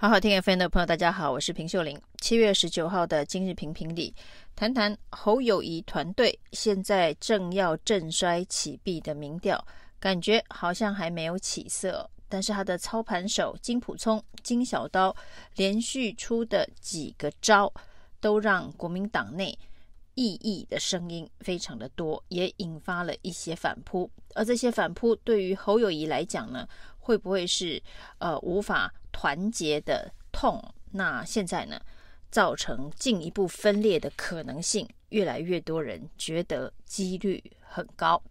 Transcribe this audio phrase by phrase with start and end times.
[0.00, 2.00] 好好听 FM 的朋友，大家好，我是平秀玲。
[2.20, 4.14] 七月十九号的今日评评里，
[4.54, 9.60] 谈谈侯友谊团队现在正要振衰起弊的民调，
[9.98, 12.08] 感觉好像还没有起色。
[12.28, 15.12] 但是他的操盘手金普聪、金小刀
[15.56, 17.72] 连续出的几个招，
[18.20, 19.58] 都让国民党内
[20.18, 24.10] 异议的声音非常的多，也引发了一些反扑。
[24.34, 27.80] 而这些反扑对于侯友谊来讲呢，会不会是
[28.18, 28.92] 呃无法？
[29.10, 30.62] 团结的痛，
[30.92, 31.80] 那现在呢，
[32.30, 38.22] 造成进一步分裂的可能性，越来越多人觉得几率很高。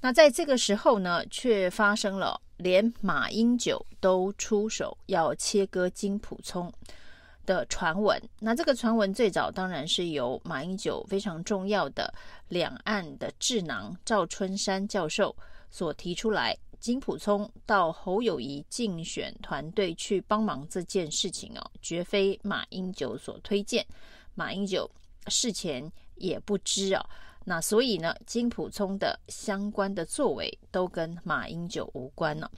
[0.00, 6.72] 那在这个时候呢，却发生了连马英九都出手要切割金溥聪
[7.48, 8.22] 的传闻。
[8.38, 12.12] 那这个传闻最早当然是由马英九非常重要的
[12.48, 15.34] 两岸的智囊赵春山教授
[15.70, 16.54] 所提出来。
[16.78, 23.84] 金溥聪到侯友宜竞选团队去帮忙这件事情哦，绝非马英九所推荐，
[24.36, 24.88] 马英九
[25.26, 27.04] 事前也不知哦。
[27.44, 32.48] 那所以呢，金溥聪的相关的作为都跟马英九无关呢。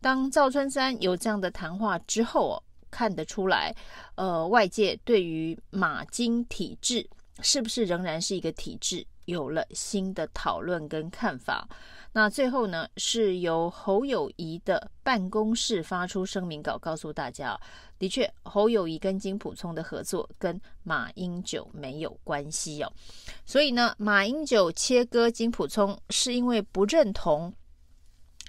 [0.00, 2.62] 当赵春山有这样的谈话之后哦，
[2.94, 3.74] 看得出来，
[4.14, 7.04] 呃，外界对于马金体制
[7.42, 11.68] 是不是仍然是一个体制，有了新的讨论跟看法。
[12.12, 17.58] 那最后呢，是由侯友宜的办公室发出声明稿，告诉大家，
[17.98, 22.92] 的确，侯友宜跟金溥聪的合作跟马英九没有关系哦。
[23.44, 27.52] 所以呢，马英九切割金溥聪，是因为不认同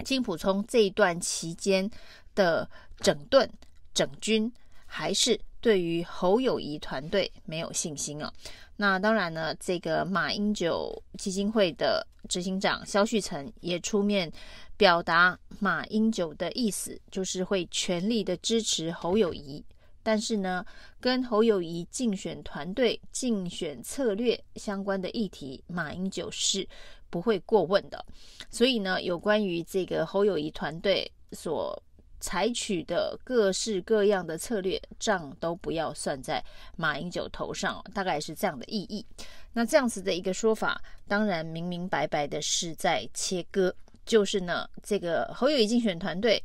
[0.03, 1.89] 金溥聪这一段期间
[2.35, 3.49] 的整顿
[3.95, 4.51] 整军，
[4.85, 8.31] 还是对于侯友谊团队没有信心哦？
[8.77, 14.31] 那当然呢，这个马英九基金会的执行长萧旭岑也出面
[14.75, 19.63] 表达马英九的意思，就是会全力的支持侯友谊，
[20.03, 20.66] 但是呢，
[20.99, 26.67] 跟侯友谊竞选团队、竞选策略相关的议题，马英九是
[27.09, 28.06] 不会过问的。
[28.51, 31.81] 所以呢，有关于这个侯友谊团队所
[32.19, 36.43] 采取的各式各样的策略，账都不要算在
[36.75, 39.05] 马英九头上，大概是这样的意义。
[39.53, 43.73] 那这样子的一个说法，当然明明白白的是在切割，
[44.05, 46.41] 就是呢，这个侯友谊竞选团队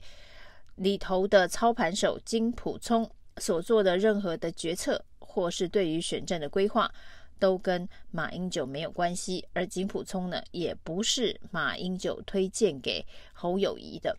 [0.76, 6.92] 里头的操盘手金普聪所做的任何的决策，或是对于选战的规划，
[7.38, 14.16] 都跟马英九没有关系，而金普聪呢，也不是马英九推荐给侯友谊的。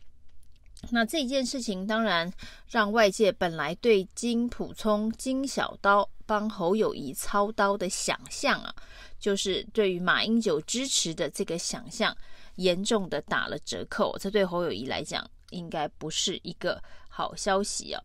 [0.89, 2.31] 那这件事情当然
[2.69, 8.73] 让外界本来对金普聪、金小刀帮侯友宜操刀的想象啊，
[9.19, 12.15] 就是对于马英九支持的这个想象，
[12.55, 14.17] 严重的打了折扣。
[14.17, 18.01] 这对侯友宜来讲，应该不是一个好消息啊。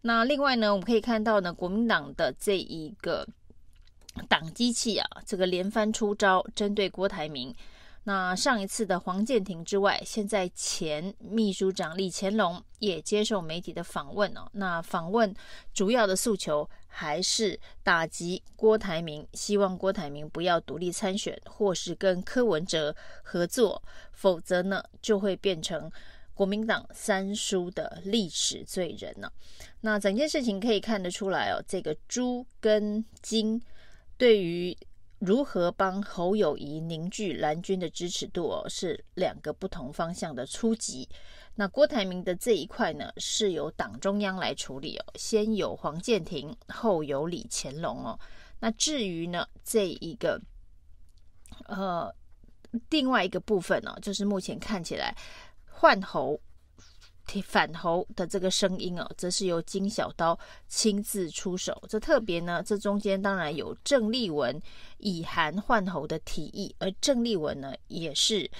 [0.00, 3.28] 那另外呢，我们可以看到呢，国民党的这一个
[4.28, 7.54] 党机器啊，这个连番出招，针对郭台铭。
[8.08, 14.48] 那上一次的黄建庭之外，现在前秘书长李乾龙也接受媒体的访问哦。
[14.52, 15.34] 那访问
[15.74, 25.90] 主要的诉求还是打击郭台铭，希望郭台铭不要独立参选，或是跟柯文哲合作，否则呢就会变成
[26.32, 29.28] 国民党三叔的历史罪人呢。
[29.80, 33.60] 那整件事情可以看得出来哦，这个朱跟金
[34.16, 34.78] 对于。
[35.18, 41.08] 如何帮侯友谊凝聚蓝军的支持度哦，是两个不同方向的初级。
[41.54, 48.18] 那郭台铭的这一块呢，是由党中央来处理哦，先有黄建庭，后有李乾龙哦。
[48.60, 50.40] 那至于呢，这一个
[51.66, 52.14] 呃
[52.90, 55.16] 另外一个部分呢、哦，就是目前看起来
[55.64, 56.38] 换侯。
[57.42, 60.38] 反侯的这个声音哦，则是由金小刀
[60.68, 61.82] 亲自出手。
[61.88, 64.60] 这特别呢，这中间当然有郑丽文
[64.98, 68.50] 以韩换侯的提议，而郑丽文呢，也是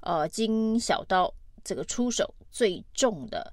[0.00, 1.32] 呃金小刀
[1.64, 3.52] 这个出手最重的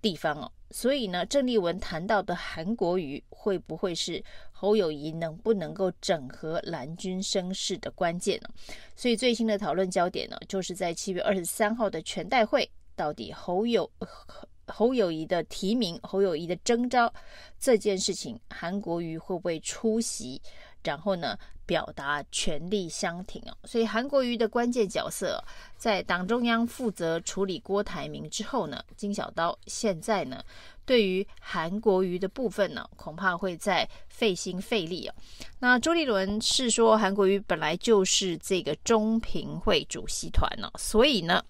[0.00, 0.52] 地方哦。
[0.70, 8.50] 所以呢，郑丽文谈到的韩国瑜会不会是侯友谊能不能够整合蓝军声势的关键呢？
[8.94, 12.68] 所以最新的讨论焦点呢，就是在七月二十三号的全代会。
[12.96, 13.88] 到底侯友
[14.66, 17.12] 侯友谊的提名，侯友谊的征召
[17.60, 20.42] 这件事情，韩国瑜会不会出席？
[20.82, 23.56] 然后呢，表达全力相挺哦。
[23.64, 25.42] 所以韩国瑜的关键角色
[25.76, 30.42] 在党中央负责处理郭台铭之后呢，金小刀现在呢，
[30.84, 35.14] 对于韩国瑜的部分呢，恐怕会再费心费力哦。
[35.58, 41.44] 那周立伦是说，韩国瑜本来就是这个中评会主席团呢，所以呢。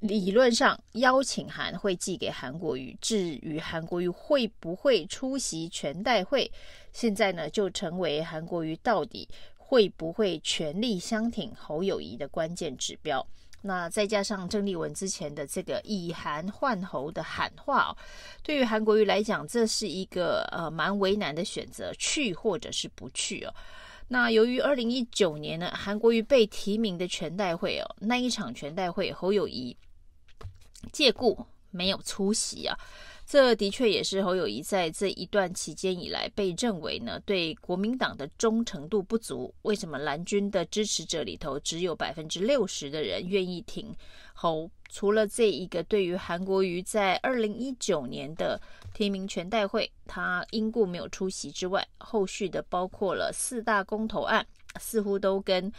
[0.00, 6.50] 理论上邀请函会寄给韩国瑜，至于韩国瑜会不会出席全代会，
[6.92, 13.26] 现在呢就成为韩国瑜到底会不会全力相挺侯友宜的关键指标。
[13.62, 17.92] 那再加上郑丽文之前的这个以韩换侯的喊话，
[18.40, 23.52] 对于韩国瑜来讲，这是一个呃蛮为难的选择，去或者是不去哦。
[24.06, 29.76] 那由于二零一九年呢，韩国瑜被提名的全代会哦，那一场全代会侯友宜。
[30.88, 32.76] 借故没有出席啊，
[33.26, 39.54] 这的确也是侯友谊在这一段期间以来被认为呢，对国民党的忠诚度不足。
[39.62, 43.94] 为什么蓝军的支持者里头只有百分之六十的人愿意挺
[44.32, 44.70] 侯？
[44.90, 48.58] 除了这一个对于韩国瑜在二零一九年的
[48.94, 54.46] 提名全代会，他因故没有出席之外，后续的包括了四大公投案，
[54.80, 55.70] 似乎都跟。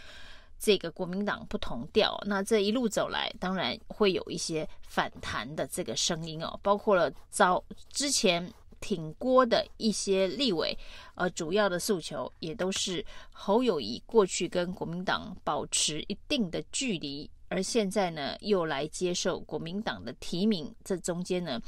[0.60, 10.78] 这个国民党不同调，那这一路走来，当然会有一些反弹的这个声音哦，包括了早之前挺郭的一些立委，
[11.16, 21.62] 呃，主要的诉求也都是侯友宜过去跟国民党保持一定的距离，而现在呢又来接受国民党的提名，这中间呢，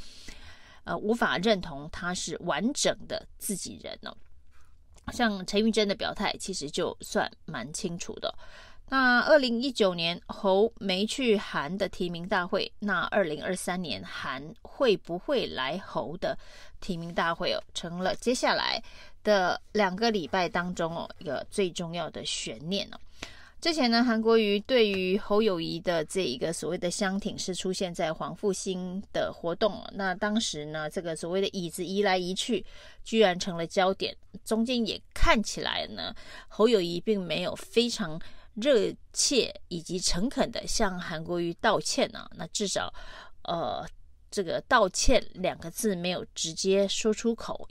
[0.83, 4.15] 呃，无法认同他是完整的自己人哦。
[5.11, 8.33] 像陈玉珍的表态，其实就算蛮清楚的。
[8.93, 16.37] 那二零一九年侯没去韩的提名大会，那二零二三年韩会不会来侯的
[16.81, 18.83] 提名大会哦，成了接下来
[19.23, 22.97] 的两个礼拜当中哦一个最重要的悬念哦。
[23.61, 32.65] 之前呢，韩国瑜对于侯友宜的这一个所谓的相挺是出现在黄复兴的活动，那当时呢，这个所谓的椅子移来移去，
[33.05, 34.13] 居然成了焦点，
[34.43, 36.13] 中间也看起来呢，
[36.49, 38.19] 侯友宜并没有非常。
[38.55, 42.31] 热切以及诚恳的向韩国瑜道歉呢、啊？
[42.35, 42.93] 那至少，
[43.43, 43.85] 呃，
[44.29, 47.67] 这个道歉两个字没有直接说出口，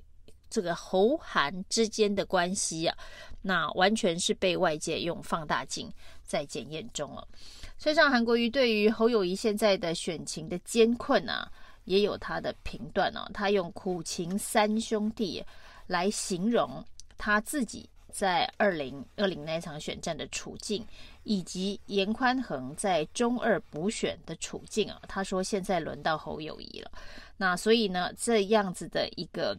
[0.49, 2.97] 这个侯韩之间的关系啊，
[3.43, 5.93] 那完全是被外界用放大镜
[6.25, 7.29] 在检验中了。
[7.77, 11.51] 所以，上韩国瑜对于侯友谊现在的选情的艰困啊，
[11.85, 15.45] 也有他的评断哦、他用“苦情三兄弟”
[15.87, 16.85] 来形容
[17.17, 17.89] 他自己。
[18.11, 20.87] 在二零二零那场选战的处境，
[21.23, 26.91] 以及严宽恒在中二补选的处境啊，他说现在轮到侯友谊了。
[27.37, 29.59] 那所以呢，这样子的一个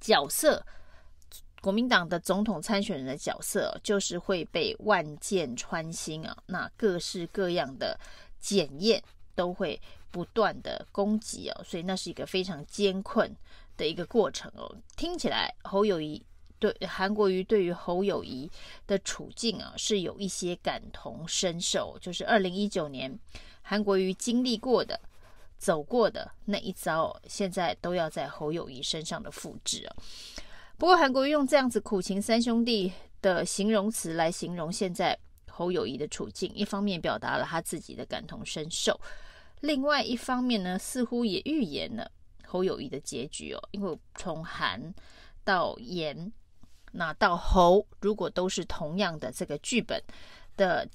[0.00, 0.64] 角色，
[1.60, 6.36] 国民党的总统参选人的角色，就是会被万箭穿心啊。
[6.46, 7.98] 那各式各样的
[8.40, 9.02] 检验
[9.34, 9.80] 都会
[10.10, 13.30] 不断的攻击哦，所以那是一个非常艰困
[13.76, 14.74] 的一个过程哦。
[14.96, 16.24] 听起来侯友谊。
[16.58, 18.50] 对韩国瑜对于侯友宜
[18.86, 23.16] 的处境啊，是有一些感同身受，就是二零一九年
[23.62, 25.00] 韩国瑜经历过的、
[25.56, 29.96] 走过的那一遭，现在都要在侯友宜身上的复制啊。
[30.76, 35.16] 不过韩国瑜用这样子“苦情三兄弟”的形容词来形容现在
[35.48, 39.00] 侯友宜的处境，一方面表达了他自己的感同身受，
[39.60, 42.10] 另外一方面呢，似乎也预言了
[42.46, 44.92] 侯友宜的结局哦，因为从韩
[45.44, 46.32] 到颜。
[46.92, 50.02] 那到侯，如果都是同样的这个剧本
[50.56, 50.88] 的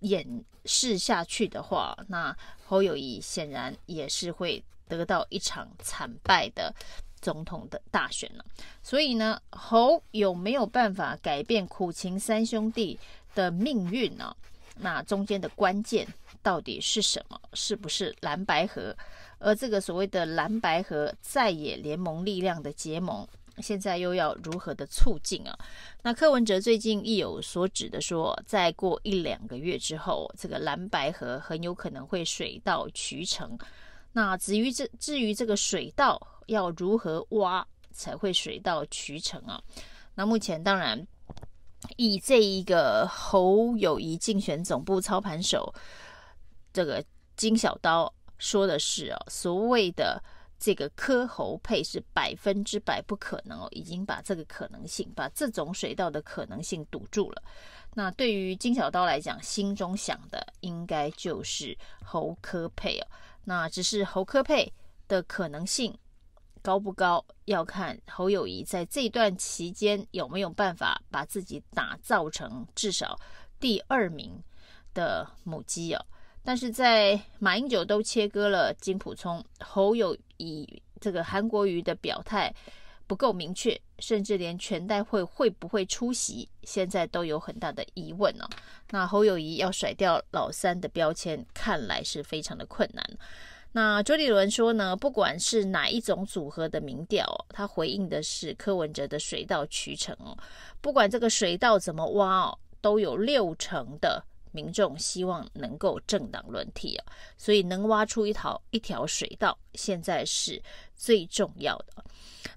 [0.00, 2.36] 演示下去的话，那
[2.66, 6.74] 侯友谊显然也是会得到一场惨败的
[7.20, 8.44] 总统的大选了。
[8.82, 12.98] 所以呢，侯有没有办法改变苦情三兄弟
[13.34, 14.36] 的命运呢？
[14.80, 16.06] 那中间的关键
[16.42, 17.40] 到底是什么？
[17.52, 18.96] 是不是蓝白河？
[19.40, 23.26] 而这个所谓的蓝白河在野联盟力量的结盟？
[23.60, 25.58] 现在又要如何的促进啊？
[26.02, 33.58] 那柯文哲最近意有所指的说，再过一两个月之后，这个蓝白合很有可能会水到渠成。
[34.12, 39.62] 那至于这至于这个水稻要如何挖才会水到渠成啊？
[40.14, 41.06] 那目前当然
[41.96, 45.72] 以这一个侯友宜竞选总部操盘手
[46.72, 47.04] 这个
[47.36, 50.22] 金小刀说的是啊，所谓的。
[50.58, 57.42] 这个柯侯配是百分之百不可能哦，已经把这个可能性，把这种水稻的可能性堵住了。
[57.94, 63.06] 那对于金小刀来讲，心中想的应该就是侯柯配哦。
[63.44, 64.72] 那只是侯柯配
[65.06, 65.96] 的可能性
[66.60, 73.18] 高不高，要看侯友宜在这段期间有没有办法把自己打造成至少
[73.58, 74.42] 第二名
[74.92, 76.04] 的母鸡哦。
[76.48, 80.66] 但是在马英九都切割了金溥聪，侯友宜
[80.98, 82.50] 这个韩国瑜的表态
[83.06, 88.48] 不够明确，甚至连全代会会不会出席，现在都有很大的疑问哦。
[88.88, 93.04] 那侯友宜要甩掉老三的标签，看来是非常的困难。
[93.72, 100.34] 那周立伦说呢，不管是哪一种组合的民调，他回应的是柯文哲的水到渠成哦。
[100.80, 107.04] 不管这个水道怎么挖哦，都有六成的民众希望能够政党轮替啊。
[107.36, 110.62] 所以能挖出一条一条水道，现在是
[110.96, 112.04] 最重要的。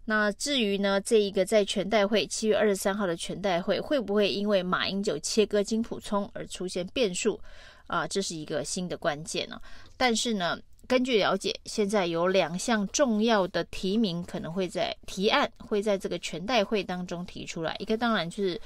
[0.05, 7.39] 那至于呢，这一个在全代会七月二十三号的全代会，会不会因为马英九切割金浦聪而出现变数
[7.87, 8.07] 啊？
[8.07, 9.61] 这是一个新的关键呢。
[9.97, 10.59] 但是呢，
[10.91, 17.73] 根据了解，现在有两项重要的提名可能会在提案会在这个全代会当中提出来。
[17.79, 18.59] 一个当然就是，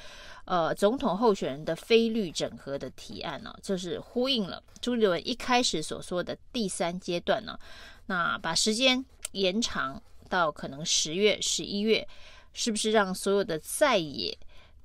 [0.46, 7.60] 呃，总统候选人的非绿整合的提案呢，就是呼应了朱立伦一开始所说的第三阶段呢，
[8.08, 12.08] 那把时间延长到可能十月、十一月，
[12.54, 14.36] 是不是让所有的在野？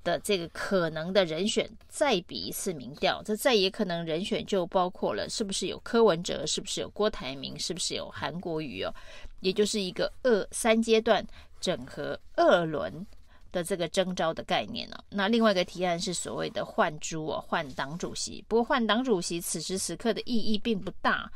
[0.02, 8.95] 的这个可能的人选再比一次民调，这再也可能人选就包括了是不是有柯文哲，是不是有郭台铭，是不是有韩国瑜哦，
[9.40, 11.26] 也就是一个二三阶段
[11.61, 13.07] 整合二轮
[13.52, 15.04] 的这个征召的概念呢、哦。
[15.11, 18.42] 那另外一个提案是所谓的换猪哦，换党主席。
[18.49, 21.30] 不过换党主席此时此刻的意义并不大，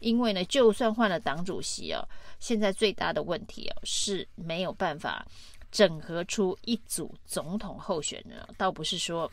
[0.00, 2.02] 因为呢，就算换了党主席哦，
[2.40, 5.24] 现在最大的问题哦是没有办法。
[5.70, 9.30] 整合出一组总统候选人，倒不是说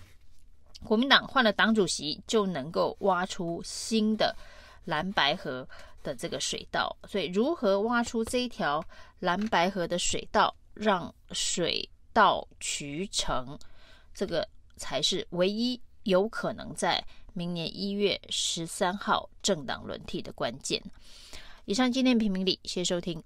[0.83, 4.35] 国民党换了党主席就能够挖出新的
[4.83, 5.67] 蓝白河
[6.03, 8.83] 的这个水道，所以如何挖出这一条
[9.19, 13.57] 蓝白河的水道，让水到渠成，
[14.13, 20.81] 这个才是唯一有可能在明年一月十三号政党轮替的关键。
[21.65, 23.23] 以上今天评评理，谢谢收听。